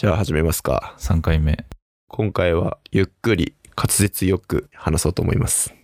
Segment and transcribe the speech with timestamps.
[0.00, 0.94] じゃあ始めますか。
[0.98, 1.66] 3回目。
[2.08, 5.74] 今回はゆっくり滑舌よく話そうと思います。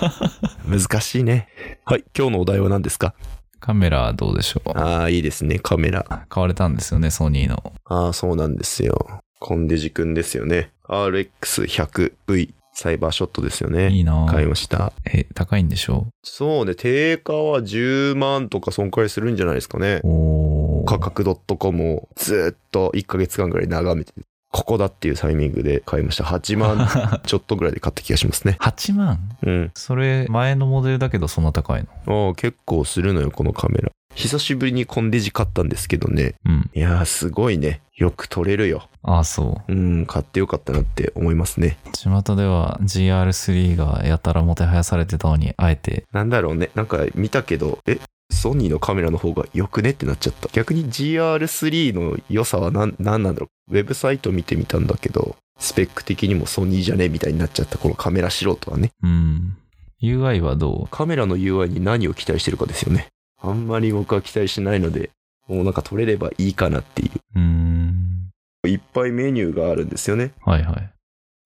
[0.68, 1.48] 難しいね。
[1.86, 3.14] はい、今日のお題は何ですか？
[3.60, 4.78] カメラどうでしょう？
[4.78, 6.26] ああ、いいですね、カメラ。
[6.28, 7.72] 買われたんですよね、ソニーの。
[7.86, 9.22] ああ、そうなんですよ。
[9.40, 10.72] コンデジ君ですよね。
[10.90, 13.88] RX100V サイバーショットですよね。
[13.88, 14.92] いいな買いました。
[15.06, 20.00] え、高いんでしょそうね、定価は10万とかそんくらいするんじゃないですかね。
[20.04, 20.53] おー。
[20.84, 21.24] 価格
[21.58, 24.12] .com をずーっと1ヶ月間ぐらい眺めて、
[24.50, 26.24] ここだっていうタイミングで買いました。
[26.24, 26.88] 8万
[27.26, 28.56] ちょっとぐらいで買った気がしますね。
[28.60, 29.18] 8万？
[29.42, 29.70] うん。
[29.74, 32.28] それ、前のモデルだけどそんな高いの？
[32.28, 33.90] ああ、結構するのよ、このカメラ。
[34.14, 36.34] 久しぶりにコンデジ買ったんですけどね。
[36.46, 36.70] うん。
[36.72, 37.80] いやー、すごいね。
[37.96, 38.88] よく撮れるよ。
[39.02, 39.72] ああ、そう。
[39.72, 41.76] うん、買ってよかったなって思いますね。
[41.92, 46.70] 巷では GR3 がやたらもてはやされてたのに、あえて、なんだろうね。
[46.74, 47.98] なんか見たけど、え、
[48.30, 49.90] ソニーのカメラの方が良くね？
[49.90, 50.48] ってなっちゃった。
[50.52, 53.74] 逆に GR3 の良さは何、何なんだろう？
[53.76, 57.08] ウェブサイト見てみたんだけど、スペック的にもソニーじゃね？
[57.08, 57.78] みたいになっちゃった。
[57.78, 58.90] このカメラ素人はね。
[59.02, 59.56] うん。
[60.02, 63.08] UI はどカメラの UI に何を期待してるかですよね。
[63.40, 65.10] あんまり僕は期待しないので、
[65.48, 67.10] もうなんか撮れればいいかなっていう。
[67.36, 68.30] うん。
[68.66, 70.32] いっぱいメニューがあるんですよね。
[70.40, 70.90] はいはい。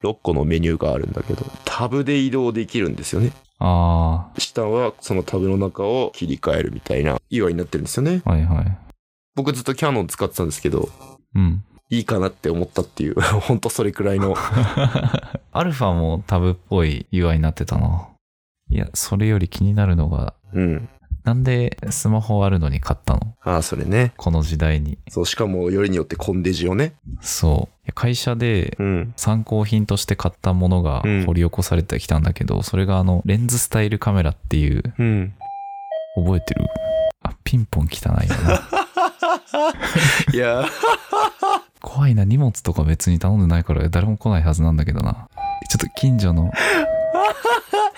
[0.05, 3.33] 6個のメニューがあるんだけど、タブで移動できるんですよね。
[3.61, 8.23] あ下はそのタブの中を切り替えるみたいな UI になってるんですよね。
[8.25, 8.79] あ、はいはい。
[9.35, 10.89] 僕ずっとキャノン使ってたんですけど、
[11.35, 11.65] うん。
[11.91, 14.35] いいかなって思ったっていう、 ほんとそれくらいの。
[15.53, 18.09] アルファもタブっぽい UI になってたな。
[18.71, 20.89] いや、それより気になるのが、うん。
[21.29, 23.21] なんでスマホあるのに買ったの？
[23.43, 24.15] ああ、それね。
[24.17, 24.97] この時代に。
[25.11, 26.95] そう、しかもよりによってコンデジをね。
[27.21, 27.93] そう。
[27.93, 29.13] 会社でうん。
[29.15, 35.35] 参考品として買ったものがうん掘り起こされてきたんだけど、それがあの、レンズスタイルカメラっていう、うん。
[36.17, 36.65] 覚えてる？
[37.23, 38.63] あ、ピンポン汚いよな。
[40.33, 40.69] いやー
[41.83, 45.29] 怖いな、荷物とか別に頼んでないから誰も来ないはずなんだけどな。
[45.69, 46.51] ちょっと近所の、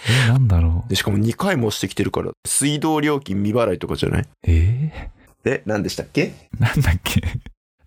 [0.08, 0.88] え、なんだろう。
[0.88, 4.24] で、しかも2回も押してきてるから、水道料金未払いとかじゃない？
[4.46, 5.10] え
[5.44, 6.32] え、何でしたっけ？
[6.56, 7.20] ー、なんだっけ？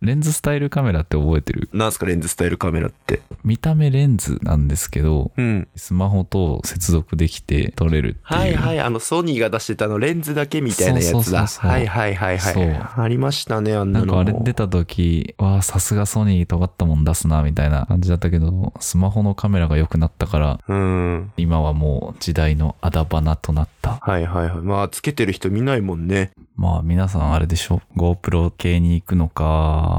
[0.04, 1.70] レンズスタイルカメラって覚えてる？
[1.72, 3.22] なんすかレンズスタイルカメラって？
[3.44, 5.68] 見た目レンズなんですけど、うん。
[5.78, 8.24] スマホと接続できて撮れるっていう。
[8.24, 11.48] はいはい、あの、ソニーが出してたあの、レンズだけみたいなやそうつだ。
[11.48, 12.76] そうそうそうはいはいはいはそうい。
[12.76, 14.06] ありましたね、あんなの。
[14.06, 21.32] なんかあれ出た時、わあ、さすがソニー尖ったもん出すな、みたいな感じだったけど、スマホのカメラが良くなったから、うん。
[21.38, 24.00] 今はもう時代のあだ花となった。
[24.02, 24.58] はいはいはい。
[24.58, 26.32] まあ、つけてる人見ないもんね。
[26.56, 29.93] まあ皆さんあれでしょ ?GoPro 系に行くのか、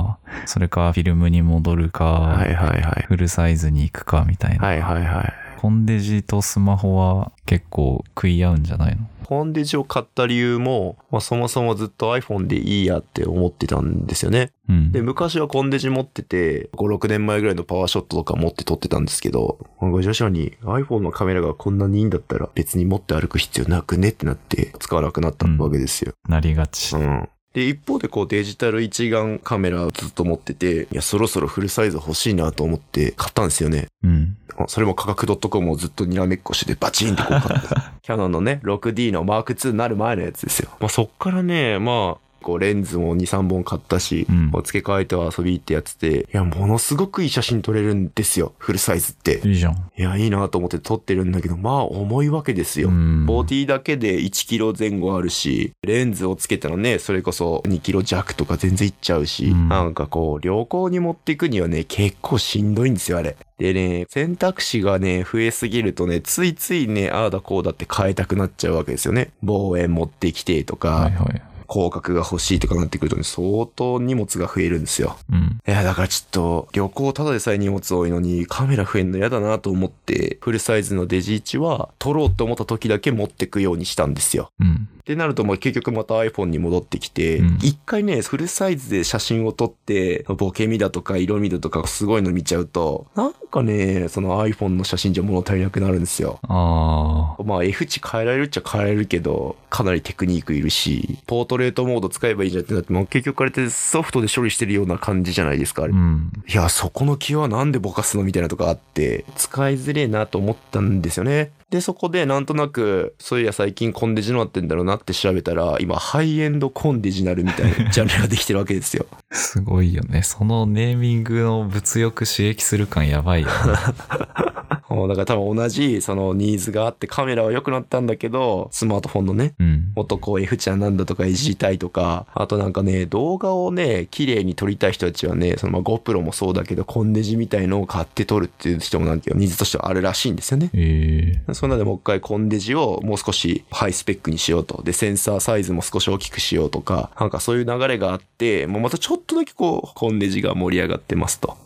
[0.46, 3.04] それかフィルムに戻るか、はいはいはい。
[3.06, 4.66] フルサイズに行くかみたいな。
[4.66, 5.32] はいはいはい。
[5.60, 9.08] コンデジとスマホは結構食い合うんじゃないの？
[9.24, 14.52] コンデジを買った理由も、まあ、そもそもずっと iPhone でいいやって思ってたんですよね。
[14.68, 14.92] うん。
[14.92, 26.12] で、昔はコンデジ持ってて、5、6年前ぐらいのパワーショットとか持って撮ってたんですけど、徐々に iPhone のカメラがこんなにいいんだったら別に持って歩く必要なくねってなって使わなくなったわけですよ。
[26.28, 26.94] なりがち。
[26.94, 27.28] うん。
[27.54, 33.86] で、一方でこうデジタル一眼カメラをずっと持ってて、いや、そろそろフルサイズ欲しいなと思って買ったんですよね。
[34.02, 34.36] うん。
[34.56, 37.92] あそれも価格 .com をずっとにらめっこしてバチンってこう買った。
[38.02, 40.70] キャノンのね、6D のマーク2になる前のやつですよ。
[40.80, 48.52] まあそっからね、まあ、こうレンズも2、3本買ったし、うん付け替えては遊び行ってやつて、いや、ものすごくいい写真撮れるんですよ。
[48.58, 49.40] フルサイズって。
[49.44, 49.90] いいじゃん。
[49.96, 52.88] いや、いいなと思って撮ってるんだけど、まあ重いわけですよ。
[52.88, 53.26] うん。
[53.26, 63.36] ボディだけで1キロ前後あるし、レンズをつけたらね、それこそ2キロ弱とか全然いっちゃうし、うんなんかこう、旅行に持っていくにはね、結構しんどいんですよ、あれ。
[63.58, 69.30] でね、選択肢がね、増えすぎるとね、ついついね、ああだこうだって変えたくなっちゃうわけですよね。
[69.42, 71.42] 望遠持ってきてとか、はいはい。
[71.74, 75.16] 広角が欲しいとかなってくるとね、相当荷物が増えるんですよ。
[75.32, 75.58] うん。
[75.66, 84.50] いや、だからちょっと、旅行ただでさえ荷物多いのに、カメラ増えんの嫌だなと思って、フルサイズのデジ1は、撮ろうと思った時だけ持ってくようにしたんですよ。
[84.60, 84.88] うん。
[85.04, 96.38] ってなると、まあ結局また iPhone に戻ってきてうん、一、回ね、フルサイズで写真を撮って、ボケみだとか色味だとかすごいの見ちゃうと、なんかね、その iPhone の写真じゃ物足りなくなるんですよ。
[96.44, 105.88] あまあ F 値変えられるっちゃ変えられるけど、かなりテクニックいるし、ポートレートモード使えばいいじゃんってなって、もう結局あれってソフトで処理してるような感じじゃないですか、ああ。
[105.88, 105.96] れう。
[105.96, 106.32] ん。
[106.48, 111.50] いや、そこの気はなんでぼかすのみたいなとこあって、使いづれえなと思ったんですよね。
[111.70, 119.06] で、そこでなんとなく、そういや最近コンデジのなってんだろうなって調べたら、今ハイエンドコンデジナルみたいなジャンルができてるわけですよ。
[119.32, 120.22] すごいよね。
[120.22, 123.52] そのネーミングの物欲刺激する感やばいよね。
[125.02, 129.92] うんだから多分同じそのニーズがあってカメラは良くなったんだけど、スマートフォンのね、うん。
[129.94, 140.70] もっとこう F ちゃんなんだとかいじりたいとか、あとなんかね、動画をね、綺麗に撮りたい人たちはね、そのまあ GoPro もそうだけど、コンデジみたいのを買って撮るっていう人もなんかニーズとしてはあるらしいんですよね。
[140.74, 144.82] ええそんなでもう一回コンデジをもう少しハイスペックにしようと。
[144.82, 151.56] で、センサーサイズも少し大きくしようとか、なんかそういう流れがあって、もうまたちょっとだけこう、コンデジが盛り上がってますと。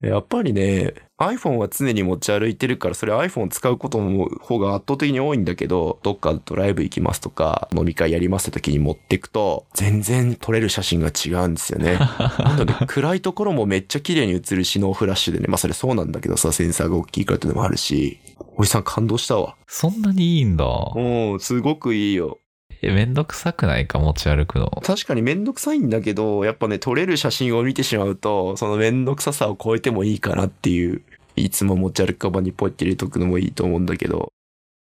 [0.00, 11.98] やっぱりね、iPhone は常に持ち歩いてるから、それ iPhone を使うことの方が圧倒的に多いんだけど、どっかドライブ行きますとか、飲み会やりますって時に持っていくと、全然撮れる写真が違うんですよね。
[12.38, 15.46] なので、暗いところもめっちゃ綺麗に映るし、ノーフラッシュでね。
[15.48, 18.20] まあそれそうなんだけどさ、センサーが大きいからってのもあるし、
[18.56, 19.56] おじさん感動したわ。
[19.66, 20.64] そんなにいいんだ。
[20.94, 22.38] うん、すごくいいよ。
[22.82, 24.70] え、めんどくさくないか持ち歩くの？
[24.84, 31.02] 確かにめんどくさいんだけど、やっぱね、撮れる写真を見てしまうと、そのめんどくささを超えてもいいかなっていう、
[31.36, 34.32] いつも持ち歩くカバンにポイって入れとくのもいいと思うんだけど、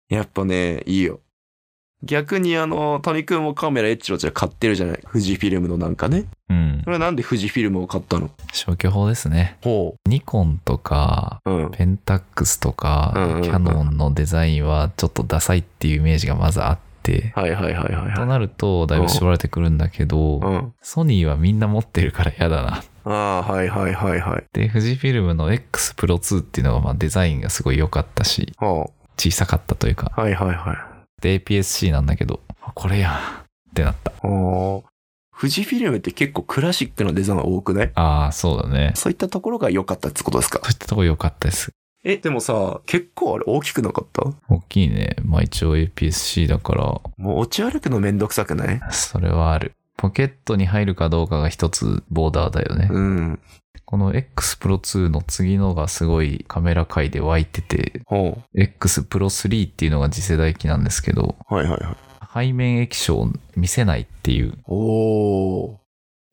[0.09, 1.21] やっぱね、いいよ。
[2.05, 5.01] 逆にあの、谷くんもカメラエッチロチラ買ってるじゃない？
[5.03, 6.27] 富士フィルムのなんかね。
[6.49, 6.91] うんそ。
[6.91, 8.31] れはなんで富士フィルムを買ったの？
[8.53, 9.57] 消去法ですね。
[9.63, 11.51] ほニコンとか、う。
[11.51, 11.71] うん。
[11.73, 16.79] ペンタックスとか、うんうんうんキャノンのデザインはちょっとダサいっていうイメージがまずあっ
[17.13, 18.15] て、はいはいはいはいはい。
[18.15, 20.75] となるとだいぶ絞られてくるんだけど、うん。
[20.83, 22.83] ソニーはみんな持ってるから嫌だな。
[23.05, 24.45] ああ、はいはいはいはい。
[24.53, 30.21] で、富士フィルムの X Pro 2っていうのがまあデザインがすごい良かったし、ほ小さかったというか、う。
[30.21, 31.23] はいはいはい。
[31.23, 33.19] で APS-C なんだけど、あこれやんっ
[33.75, 34.13] てなった。
[35.41, 37.91] 富士フィルムって結構クラシックなデザインが多くない？
[37.95, 38.93] ああ、そうだね。
[38.97, 40.59] そういったところが良かったってことですか？
[40.65, 41.73] そういったとこ良かったです。
[42.11, 44.23] え、でもさ、結構あれ大きくなかった？
[44.49, 45.17] 大きいね。
[45.23, 46.85] まあ一応 APS-C だから、
[47.19, 48.81] もう落ち歩くのめんどくさくない？
[48.91, 49.75] それはある。
[49.99, 52.89] ポケットに入るかどうかが一つボーダーだよね。
[52.91, 53.41] うん。
[53.85, 61.55] この X Pro 2の次のがすごいカメラ界で湧いてて、ほ X Pro 3っていうのが次世代機なんですけど、う。
[61.55, 61.97] はいはいはい。
[62.49, 65.77] 背面液晶を見せないっていう、おー。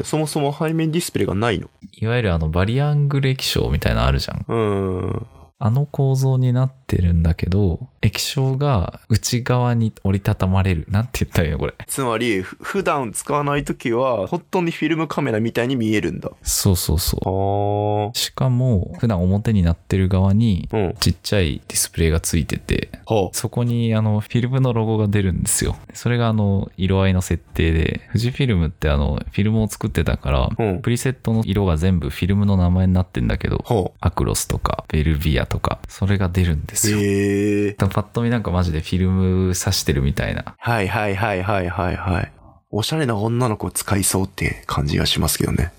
[0.04, 1.69] そもそも背面ディスプレイがないの？
[1.94, 4.45] いわゆるあのバリアングル液晶みたいなのあるじゃん。
[4.48, 5.28] うん。
[5.57, 10.86] あの構造になってるんだけど、液晶が内側に折りたたまれる。
[10.89, 11.74] なんて言ったらいいのこれ。
[11.88, 16.31] つまり、ふ普段使わないときは、本当にフィルムカメラみたいに見えるんだ。
[16.42, 18.18] そうそうそはう。
[18.18, 20.95] しかも、普段表になってる側に、うん。
[21.00, 25.75] ちっちゃいディスプレイがついてて、はそこにあのフィルムのロゴが出るんですよ。
[25.94, 37.00] それがあの色合いの設定で、富士フィルムってあのフィルムを作ってたから、うんプリセットの色が全部フィルムの名前になってんだけど、はアクロスとかベルビアとか、それが出るんですよ。
[37.00, 37.74] へえ。
[37.74, 40.56] パッと見なんかマジでフィルム挿してるみたいな。
[40.58, 42.32] はいはいはいはいはいはい。
[42.72, 45.72] おしゃれな女の子使いそうって感じがしますけどね。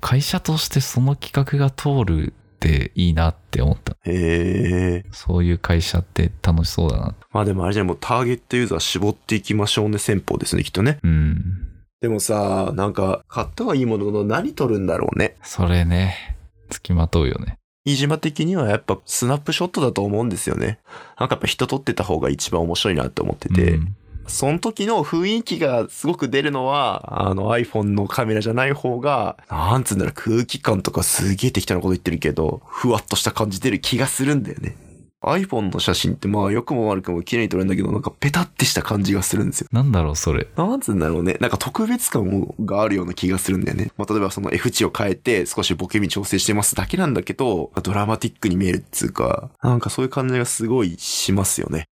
[0.00, 3.96] 会社としてその企画が通るっていいなって思った。
[4.04, 5.04] へえ。
[5.12, 7.14] そういう会社って楽しそうだな。
[7.32, 10.98] まあでもあれじゃもうターゲットユーザー絞っていきましょうね戦法ですね、きっとね。
[11.02, 11.70] うん。
[12.00, 15.36] でもさ、なんか、買ったはいいものの何撮るんだろうね。
[15.42, 16.36] それね、
[16.70, 17.58] 付きまとうよね。
[17.84, 20.78] 飯島的にはやっぱスナップショットだと思うんですよね。
[21.18, 23.72] なんかやっぱ人撮ってた方が一番面白いなって思ってて。
[23.72, 23.96] うん
[24.26, 34.76] その時の雰囲気がすごく出るのは、あの iPhone のカメラじゃない方が、なんつうんだろう、空気感とかすげえ適当なこと言ってるけど、ふわっとした感じ出る気がするんだよね。
[35.22, 39.68] iPhone の写真ってまあ良くも悪くも綺麗に撮れるんだけど、なんかペタってした感じがするんですよ。
[39.72, 40.48] なんだろう、それ。
[40.56, 41.36] なんつうんだろうね。
[41.40, 43.90] なんか特別感があるような気がするんだよね。
[43.96, 51.84] まあ、例えばその F 値を変えて少しボケに調整してますだけなんだけど、ドラマティックに見えるっつうか、なんかそういう感じがすごいしますよね。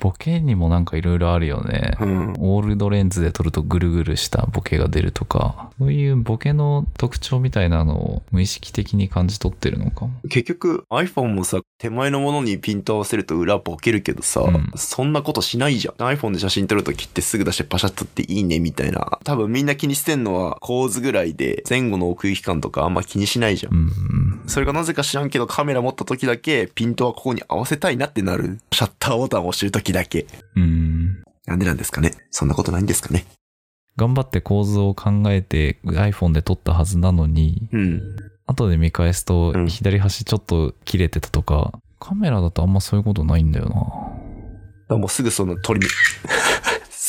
[0.00, 1.96] ボケにもなんかいろいろあるよね。
[2.00, 2.32] うん。
[2.38, 10.12] オールドレンズで撮るとぐるぐるしたボケが出るとか、そういうボケの特徴みたいなのを無意識的に感じ取ってるのかも。
[10.28, 15.94] 結局 iPhone もさ、手前のものにピント合わせると裏ボケるけどさ、うんそんなことしないじゃん。
[15.94, 19.18] iPhone で写真撮るときってすぐ出してパシャッとっていいねみたいな。
[19.24, 23.74] 多分みんな気にしてんのは構図ぐらいで、前後の奥行き感とかあんま気にしないじゃん。
[23.74, 24.40] うん。
[24.46, 28.58] それがなぜか知らんけどカメラ持った時だけピントはここに合わせたいなってなる。
[28.72, 30.26] シャッターボタンを押してる時だけ。
[30.56, 31.22] うん。
[31.46, 32.12] なんでなんですかね？
[32.30, 33.26] そんなことないんですかね？
[33.96, 38.00] 頑張って構図を考えて iPhone で撮ったはずなのに、うん。
[38.46, 43.68] 後で見返すとうん左端ちょっと切れてたとか、カメラだとあんまそういうことないんだよ
[44.88, 44.96] な。
[44.96, 45.86] もうすぐそのトリミ、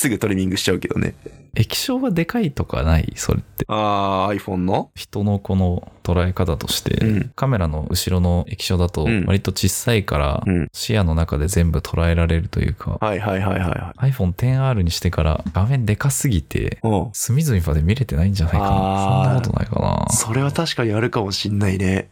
[0.01, 1.13] すぐトリミングしちゃうけどね。
[1.53, 3.13] 液晶がでかいとかない？
[3.15, 3.65] それって。
[3.67, 4.89] あー、iPhone の？
[4.95, 14.11] 人のこの捉え方として、うんカメラの後ろの液晶だとうん割と小さいからうん視野の中で全部捉えられるというか、はいはいはいはいはい。
[14.11, 17.09] iPhone XR にしてから画面でかすぎてうん。
[17.13, 18.65] 隅々まで見れてないんじゃないかな。
[18.65, 20.09] そんなことないかな。
[20.09, 22.09] それは確かにあるかもしんないね。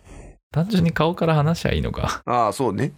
[0.51, 2.21] 単純に顔から話しゃいいのか。
[2.25, 2.91] ああ、そうね。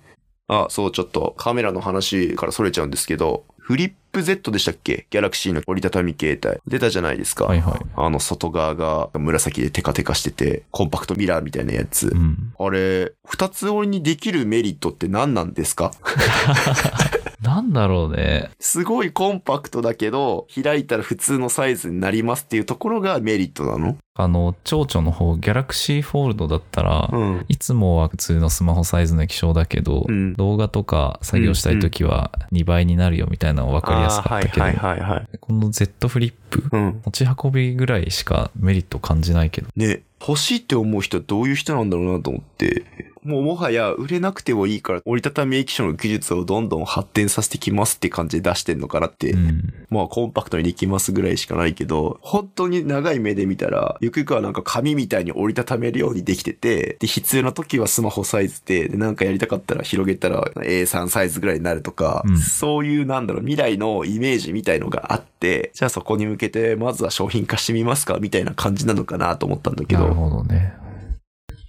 [0.48, 5.08] あ、そう、ちょっとカメラの話からそれちゃうんですけど、フリップ Z でしたっけ？
[5.10, 6.60] ギャラクシーの折りたたみ携帯。
[6.68, 7.46] 出たじゃないですか。
[7.46, 7.80] はいはい。
[7.96, 12.10] あの外側が紫でテカテカしてて、コンパクトミラーみたいなやつ。
[12.10, 12.54] うん。
[12.60, 15.94] あれ、二つ折りにできるメリットって何なんですか？
[17.51, 18.50] なんだろうね。
[18.62, 23.98] すごいコンパクトだけど、開いたら普通のサイズになりますっていうところがメリットなの？
[24.13, 27.46] あの、蝶々の方、ギャラクシーフォールドだったら、うん。
[27.50, 35.27] いつもは普通のスマホサイズの液晶だけど、うん動画とか作業したいときは2倍になるよみたいなの分かりやすかったけど、はいはいはいはい。
[35.39, 37.01] この Z フリップ、うん。
[37.03, 39.67] 持ち運びぐらいしかメリット感じないけど。
[39.75, 42.86] ね、欲しいって思う人はどういう人なんだろうなと思って、
[43.24, 49.74] もうもはや売れなくてもいいから折りたたみ液晶の技術をどんどん発展させてきますって感じで出してんのかなって、うん。
[49.90, 70.13] まあコンパクトにできますぐらいしかないけど、本当に長い目で見たら、ゆくゆくはなんか紙みたいに折りたためるようにできてて、で、必要な時はスマホサイズで、で、なんかやりたかったら広げたら A3 サイズぐらいになるとか、うんそういうなんだろう、未来のイメージみたいのがあって、じゃあそこに向けてまずは商品化してみますかみたいな感じなのかなと思ったんだけなるど。
[70.16, 70.74] ほどね。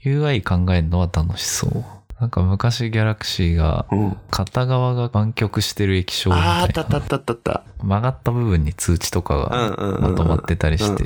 [0.05, 1.85] UI 考えるのは楽しそう。
[2.21, 4.17] なんか昔ギャラクシーがうん。
[4.31, 7.65] 片側が湾曲してる液晶みたいなあったあったあったあったあった。
[7.83, 11.05] 曲がった部分に通知とかがまとまってたりして、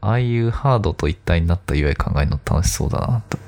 [0.00, 3.38] ああいうハードと一体になった UI 考えるの楽しそうだなと。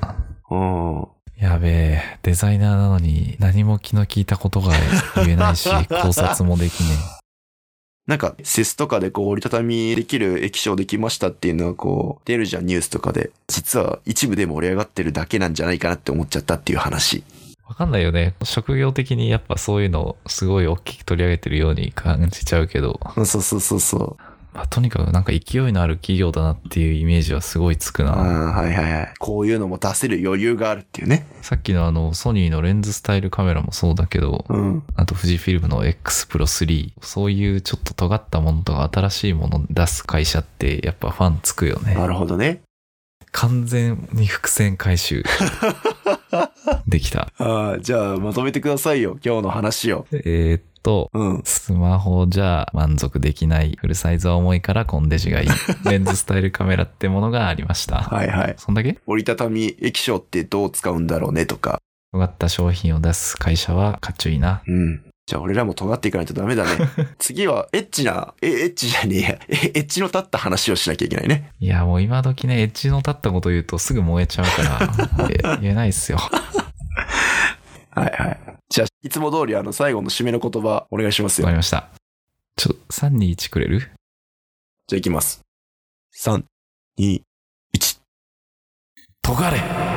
[0.50, 1.00] うん。
[1.00, 1.08] うん。
[1.38, 4.72] やべえ、デザイナーなのに何も気の利いたことが
[5.16, 6.90] 言えないし、 考察もできね
[8.06, 13.30] なんか、セスとかでこう折りたたみできる液晶できましたっていうのはこう、出るじゃん、ニュースとかで。
[13.46, 17.22] 実は一部で盛り上がってるだけなんじゃないかなって思っちゃったっていう話。
[17.28, 17.42] え。
[17.68, 18.34] わかんないよね。
[18.42, 24.31] 職業的にやっぱそういうのをすごい大きく取り上げてるように感じちゃうけど、うんそうそうそうそう。
[24.54, 28.30] まあ、とにかくなんか勢いのある企業だなっていうイメージはすごいつくああ、な。
[28.52, 29.14] はいはいはい。
[29.18, 31.26] こういうのも出せる余裕があるっていうね。
[31.40, 34.82] さっきのあのソニーのレンズスタイルカメラもそうだけど、うん。
[34.94, 36.92] あと富士フィルムの X Pro 3。
[37.00, 41.94] そういうちょっと尖ったものとか新しいものを出す会社ってやっぱファンつくよね。
[41.94, 42.60] なるほどね。
[43.32, 45.24] 完全に伏線回収
[46.86, 47.32] できた。
[47.38, 49.16] ああ、じゃあまとめてくださいよ。
[49.24, 50.06] 今日の話を。
[50.12, 51.42] えーっと、うん。
[51.44, 53.76] スマホじゃ満足できない。
[53.80, 55.48] フルサイズは重いからコンデジがいい。
[55.88, 57.98] レンズスタイルカメラってものがありました。
[58.02, 58.54] はいはい。
[58.58, 58.98] そんだけ？
[59.06, 61.80] 折りたたみ液晶ってどう使うんだろうねとか。
[62.12, 64.62] 尖った商品を出す会社はかっちょいいな。
[64.66, 65.02] うん。
[65.24, 66.70] じゃあ俺らも尖っていかないとダメだね。
[67.18, 69.28] 次はエッチな、え、エッチじゃねえや。
[69.48, 71.52] えエッチの立った話をしなきゃいけないね。
[71.60, 74.62] いや、もう今時ね、エッジの立ったこと言うとすぐ燃えちゃうか
[75.16, 76.18] ら、 え言えないっすよ。
[76.18, 78.40] はいはい。
[78.72, 81.44] じゃあ、いつも通りあの最後の締めの言葉お願いしますよ。
[81.44, 81.90] わかりました。
[82.56, 83.80] ちょ、3、2、1くれる？
[83.80, 83.88] じゃ
[84.92, 85.42] あ行きます。
[86.18, 86.42] 3、
[86.98, 87.20] 2、
[87.76, 88.00] 1。
[89.20, 89.91] 尖れ